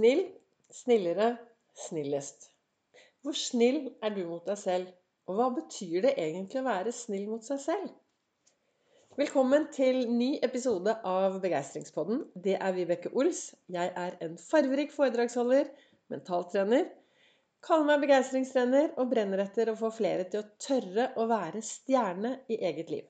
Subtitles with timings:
[0.00, 0.22] Snill,
[0.72, 1.26] snillere,
[1.76, 2.46] snillest.
[3.20, 4.86] Hvor snill er du mot deg selv?
[5.28, 7.90] Og hva betyr det egentlig å være snill mot seg selv?
[9.20, 12.22] Velkommen til ny episode av Begeistringspodden.
[12.32, 13.42] Det er Vibeke Ols.
[13.68, 15.68] Jeg er en farverik foredragsholder,
[16.08, 16.88] mentaltrener.
[17.60, 22.38] Kaller meg begeistringstrener og brenner etter å få flere til å tørre å være stjerne
[22.48, 23.04] i eget liv.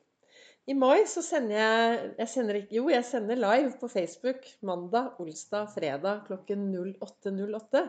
[0.70, 5.66] I mai så sender jeg, jeg sender Jo, jeg sender live på Facebook mandag, olsdag,
[5.72, 6.68] fredag klokken
[7.02, 7.82] 08.08.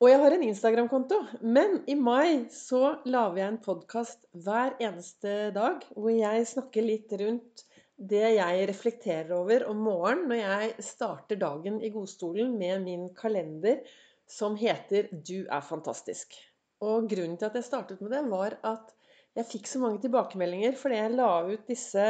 [0.00, 1.18] Og jeg har en Instagram-konto.
[1.44, 7.12] Men i mai så lager jeg en podkast hver eneste dag hvor jeg snakker litt
[7.20, 7.66] rundt
[7.96, 13.84] det jeg reflekterer over om morgenen når jeg starter dagen i godstolen med min kalender
[14.24, 16.40] som heter 'Du er fantastisk'.
[16.80, 18.96] Og grunnen til at jeg startet med det, var at
[19.36, 22.06] jeg fikk så mange tilbakemeldinger fordi jeg la ut disse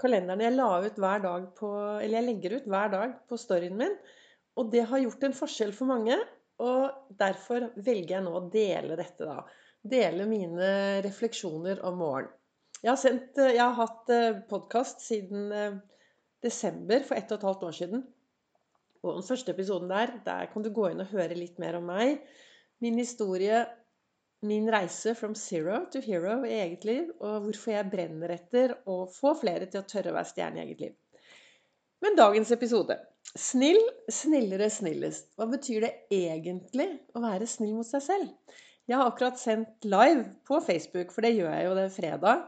[0.00, 3.76] kalenderne jeg la ut hver dag på Eller jeg legger ut hver dag på storyen
[3.76, 3.96] min.
[4.58, 6.16] Og det har gjort en forskjell for mange.
[6.60, 9.44] Og derfor velger jeg nå å dele dette, da.
[9.80, 10.70] Dele mine
[11.04, 12.36] refleksjoner om morgenen.
[12.80, 15.74] Jeg har, sendt, jeg har hatt eh, podkast siden eh,
[16.40, 18.04] desember for ett og et halvt år siden.
[19.04, 21.84] Og den første episoden der, der kan du gå inn og høre litt mer om
[21.92, 22.22] meg.
[22.80, 23.66] Min historie,
[24.46, 29.02] min reise from zero to hero i eget liv, og hvorfor jeg brenner etter å
[29.10, 30.96] få flere til å tørre å være stjerne i eget liv.
[32.00, 32.96] Men dagens episode
[33.36, 33.78] Snill,
[34.10, 35.28] snillere, snillest.
[35.38, 38.56] Hva betyr det egentlig å være snill mot seg selv?
[38.90, 42.46] Jeg har akkurat sendt live på Facebook, for det gjør jeg jo det fredag.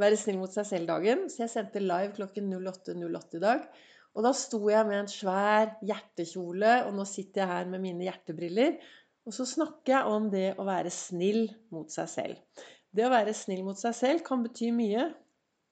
[0.00, 1.28] Være snill mot seg selv-dagen.
[1.30, 3.68] Så jeg sendte live klokken 08.08 08 i dag.
[4.14, 8.08] Og da sto jeg med en svær hjertekjole, og nå sitter jeg her med mine
[8.08, 8.76] hjertebriller
[9.24, 12.64] og så snakker jeg om det å være snill mot seg selv.
[12.94, 15.08] Det å være snill mot seg selv kan bety mye.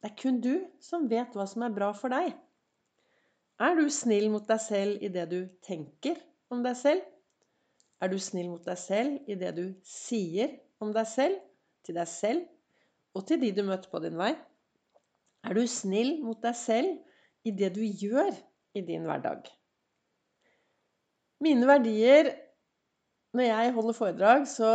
[0.01, 2.33] Det er kun du som vet hva som er bra for deg.
[3.63, 6.17] Er du snill mot deg selv i det du tenker
[6.51, 7.05] om deg selv?
[8.03, 11.37] Er du snill mot deg selv i det du sier om deg selv,
[11.87, 12.49] til deg selv
[13.15, 14.33] og til de du møter på din vei?
[15.47, 18.33] Er du snill mot deg selv i det du gjør
[18.75, 19.45] i din hverdag?
[21.43, 22.33] Mine verdier
[23.33, 24.73] når jeg holder foredrag, så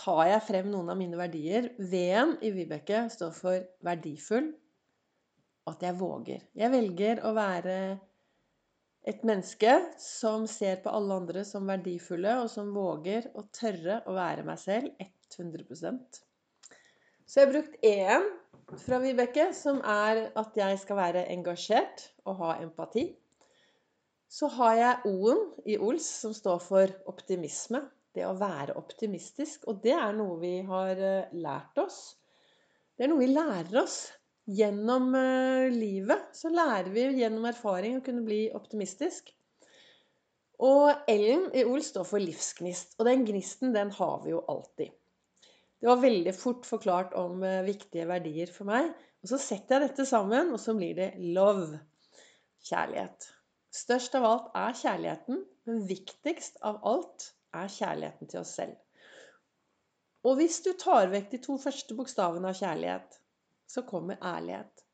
[0.00, 1.70] tar jeg frem noen av mine verdier.
[1.76, 4.52] V-en i Vibeke står for verdifull,
[5.66, 6.46] og at jeg våger.
[6.56, 7.76] Jeg velger å være
[9.08, 14.16] et menneske som ser på alle andre som verdifulle, og som våger å tørre å
[14.16, 14.90] være meg selv
[15.36, 16.20] 100%
[17.24, 18.28] Så jeg har brukt E-en
[18.80, 23.10] fra Vibeke, som er at jeg skal være engasjert og ha empati.
[24.30, 27.82] Så har jeg O-en i Ols, som står for optimisme.
[28.14, 29.66] Det å være optimistisk.
[29.70, 31.98] Og det er noe vi har eh, lært oss.
[32.94, 33.98] Det er noe vi lærer oss.
[34.50, 39.34] Gjennom eh, livet så lærer vi gjennom erfaring å kunne bli optimistisk.
[40.62, 42.94] Og L-en i Ols står for livsgnist.
[43.00, 44.94] Og den gnisten, den har vi jo alltid.
[45.80, 48.94] Det var veldig fort forklart om eh, viktige verdier for meg.
[49.24, 51.82] Og så setter jeg dette sammen, og så blir det love.
[52.70, 53.30] Kjærlighet.
[53.70, 58.76] Størst av alt er kjærligheten, men viktigst av alt er kjærligheten til oss selv.
[60.26, 63.20] Og hvis du tar vekk de to første bokstavene av kjærlighet,
[63.70, 64.84] så kommer ærlighet.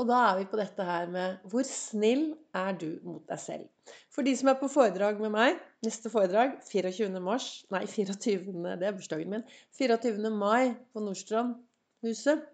[0.00, 3.66] Og da er vi på dette her med hvor snill er du mot deg selv?
[4.10, 7.20] For de som er på foredrag med meg, neste foredrag 24.
[7.22, 8.54] mars Nei, 24.
[8.80, 9.44] det er bursdagen min.
[9.76, 10.32] 24.
[10.32, 12.48] mai på Nordstrandhuset.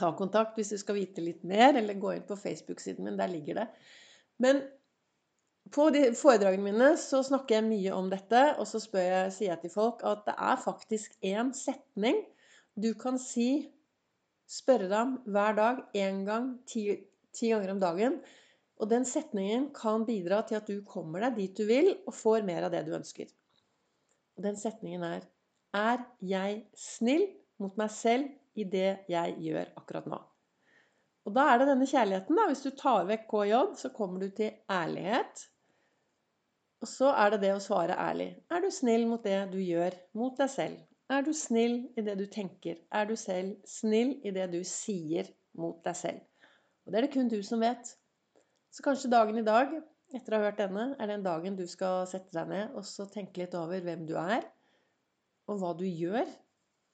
[0.00, 3.18] Ta kontakt hvis du skal vite litt mer, eller gå inn på Facebook-siden min.
[3.18, 3.66] Der ligger det.
[4.40, 4.62] Men
[5.74, 9.62] på de foredragene mine så snakker jeg mye om dette, og så jeg, sier jeg
[9.64, 12.24] til folk at det er faktisk én setning
[12.80, 13.68] du kan si
[14.50, 16.82] Spørre dem hver dag én gang, ti,
[17.30, 18.16] ti ganger om dagen.
[18.82, 22.42] Og den setningen kan bidra til at du kommer deg dit du vil, og får
[22.48, 23.30] mer av det du ønsker.
[24.34, 25.28] Og den setningen er
[25.70, 27.28] Er jeg snill
[27.62, 30.18] mot meg selv i det jeg gjør akkurat nå?
[31.30, 32.44] Og da er det denne kjærligheten, da.
[32.50, 35.44] Hvis du tar vekk KJ, så kommer du til ærlighet.
[36.82, 38.32] Og så er det det å svare ærlig.
[38.50, 40.80] Er du snill mot det du gjør mot deg selv?
[41.06, 42.80] Er du snill i det du tenker?
[42.90, 46.50] Er du selv snill i det du sier mot deg selv?
[46.82, 47.94] Og det er det kun du som vet.
[48.74, 49.70] Så kanskje dagen i dag,
[50.10, 53.06] etter å ha hørt denne, er den dagen du skal sette deg ned og så
[53.12, 54.50] tenke litt over hvem du er,
[55.46, 56.26] og hva du gjør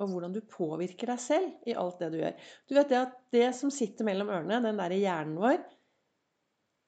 [0.03, 2.35] og hvordan du påvirker deg selv i alt det du gjør.
[2.69, 5.63] Du vet det at det som sitter mellom ørene, den derre hjernen vår,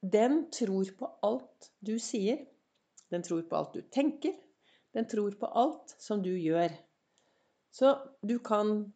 [0.03, 2.45] den tror på alt du sier.
[3.09, 4.37] Den tror på alt du tenker.
[4.95, 6.71] Den tror på alt som du gjør.
[7.75, 7.95] Så
[8.25, 8.93] du kan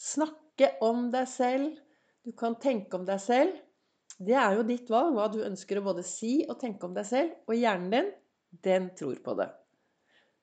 [0.00, 1.76] snakke om deg selv,
[2.24, 3.60] du kan tenke om deg selv,
[4.14, 7.02] Det er jo ditt valg hva du ønsker å både si og tenke om deg
[7.08, 7.32] selv.
[7.50, 8.10] Og hjernen din,
[8.62, 9.48] den tror på det.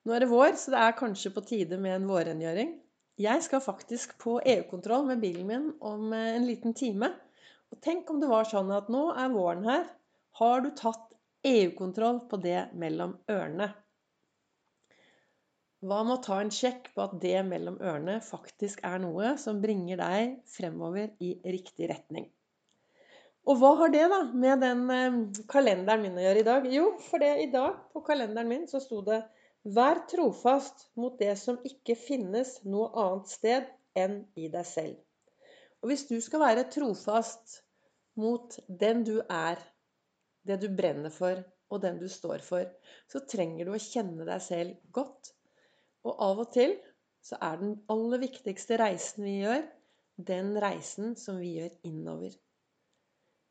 [0.04, 2.74] Nå er det vår, så det er kanskje på tide med en vårrengjøring.
[3.22, 7.12] Jeg skal faktisk på EU-kontroll med bilen min om eh, en liten time.
[7.72, 9.84] Og tenk om det var sånn at nå er våren her.
[10.40, 11.06] Har du tatt
[11.46, 13.68] EU-kontroll på det mellom ørene?
[15.82, 19.58] Hva med å ta en sjekk på at det mellom ørene faktisk er noe som
[19.62, 22.28] bringer deg fremover i riktig retning?
[23.50, 25.20] Og hva har det da med den eh,
[25.50, 26.68] kalenderen min å gjøre i dag?
[26.70, 29.24] Jo, for det i dag på kalenderen min så sto det
[29.64, 33.68] 'Vær trofast mot det som ikke finnes noe annet sted
[34.04, 35.02] enn i deg selv'.
[35.82, 37.60] Og hvis du skal være trofast
[38.18, 39.60] mot den du er,
[40.46, 42.66] det du brenner for, og den du står for,
[43.08, 45.32] så trenger du å kjenne deg selv godt
[46.02, 46.74] og av og til
[47.22, 49.62] så er den aller viktigste reisen vi gjør,
[50.18, 52.34] den reisen som vi gjør innover.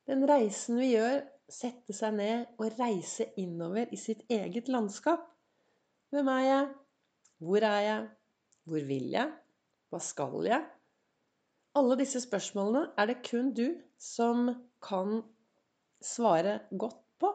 [0.08, 1.22] Den reisen vi gjør,
[1.52, 5.24] sette seg ned og reise innover i sitt eget landskap.
[6.12, 6.64] Hvem er jeg?
[7.40, 8.08] Hvor er jeg?
[8.68, 9.30] Hvor vil jeg?
[9.88, 10.66] Hva skal jeg?
[11.80, 14.50] Alle disse spørsmålene er det kun du som
[14.84, 15.22] kan
[16.04, 17.32] svare godt på,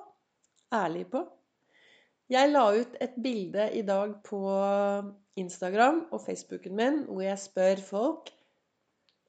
[0.77, 1.25] ærlig på.
[2.29, 4.43] Jeg la ut et bilde i dag på
[5.41, 8.33] Instagram og Facebooken min hvor jeg spør folk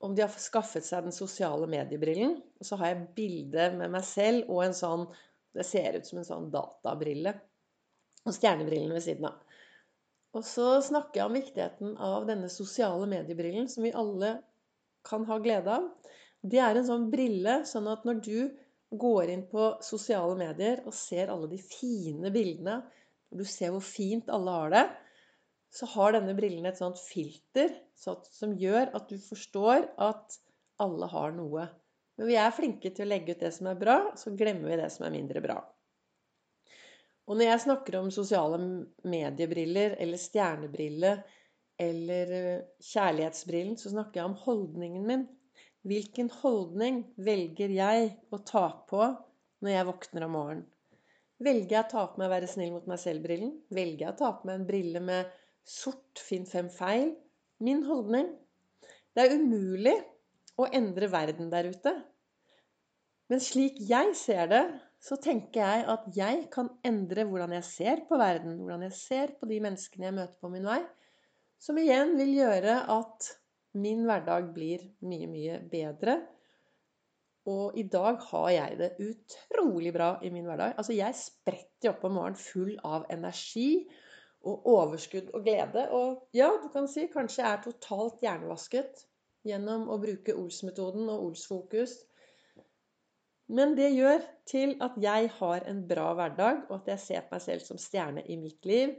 [0.03, 2.35] om de har skaffet seg den sosiale mediebrillen.
[2.59, 5.07] Og så har jeg bilde med meg selv og en sånn
[5.55, 7.31] Det ser ut som en sånn databrille.
[8.27, 9.39] Og stjernebrillene ved siden av.
[10.35, 14.35] Og så snakker jeg om viktigheten av denne sosiale mediebrillen som vi alle
[15.07, 15.87] kan ha glede av.
[16.43, 18.39] Det er en sånn brille sånn at når du
[19.01, 22.81] går inn på sosiale medier og ser alle de fine bildene,
[23.31, 24.85] og du ser hvor fint alle har det,
[25.73, 30.37] så har denne brillen et sånt filter som gjør at du forstår at
[30.83, 31.65] alle har noe.
[32.17, 34.79] Men vi er flinke til å legge ut det som er bra, så glemmer vi
[34.79, 35.57] det som er mindre bra.
[37.27, 38.57] Og når jeg snakker om sosiale
[39.03, 41.17] mediebriller eller stjernebrille
[41.77, 45.25] eller eh, kjærlighetsbrillen, så snakker jeg om holdningen min.
[45.87, 49.03] Hvilken holdning velger jeg å ta på
[49.63, 50.65] når jeg våkner om morgenen?
[51.43, 53.51] Velger jeg å ta på meg 'være snill mot meg selv'-brillen?
[53.69, 57.13] Velger jeg å ta på meg en brille med sort 'finn fem feil'?
[57.59, 58.31] Min holdning
[59.13, 59.95] Det er umulig
[60.61, 61.93] å endre verden der ute.
[63.29, 64.65] Men slik jeg ser det,
[65.03, 69.35] så tenker jeg at jeg kan endre hvordan jeg ser på verden, hvordan jeg ser
[69.39, 70.81] på de menneskene jeg møter på min vei,
[71.61, 73.29] som igjen vil gjøre at
[73.77, 76.17] Min hverdag blir mye, mye bedre.
[77.47, 80.73] Og i dag har jeg det utrolig bra i min hverdag.
[80.79, 83.85] Altså, jeg spretter opp om morgenen full av energi
[84.47, 85.85] og overskudd og glede.
[85.95, 89.05] Og ja, du kan si kanskje jeg er totalt hjernevasket
[89.47, 91.95] gjennom å bruke Ols-metoden og Ols-fokus.
[93.47, 97.37] Men det gjør til at jeg har en bra hverdag, og at jeg ser på
[97.37, 98.95] meg selv som stjerne i mitt liv.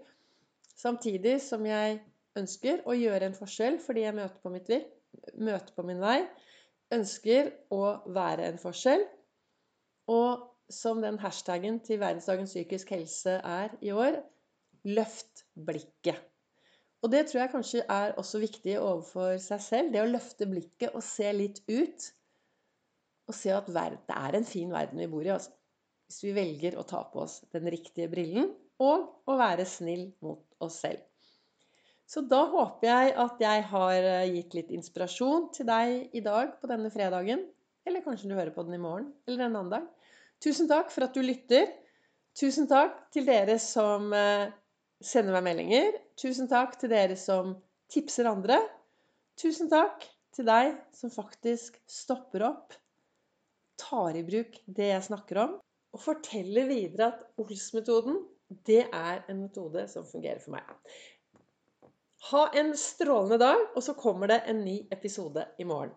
[0.78, 1.98] Samtidig som jeg
[2.38, 4.70] ønsker å gjøre en forskjell fordi jeg møter på, mitt,
[5.36, 6.22] møter på min vei.
[6.94, 7.82] Ønsker å
[8.14, 9.04] være en forskjell.
[10.08, 14.20] Og som den hashtagen til verdensdagen psykisk helse er i år
[14.88, 16.20] løft blikket.
[17.04, 19.92] Og det tror jeg kanskje er også viktig overfor seg selv.
[19.92, 22.08] Det å løfte blikket og se litt ut.
[23.28, 25.52] Og se at det er en fin verden vi bor i, altså.
[26.08, 28.46] Hvis vi velger å ta på oss den riktige brillen
[28.80, 31.02] og å være snill mot oss selv.
[32.08, 36.54] Så da håper jeg at jeg har eh, gitt litt inspirasjon til deg i dag
[36.56, 37.42] på denne fredagen.
[37.84, 39.84] Eller kanskje du hører på den i morgen eller en annen dag.
[40.40, 41.68] Tusen takk for at du lytter.
[42.38, 44.48] Tusen takk til dere som eh,
[45.04, 45.92] sender meg meldinger.
[46.16, 47.58] Tusen takk til dere som
[47.92, 48.62] tipser andre.
[49.36, 52.72] Tusen takk til deg som faktisk stopper opp,
[53.80, 55.54] tar i bruk det jeg snakker om,
[55.94, 58.20] og forteller videre at Ols-metoden
[58.68, 60.64] det er en metode som fungerer for meg.
[62.30, 65.92] Ha en strålende dag, og så kommer det en ny episode i morgen.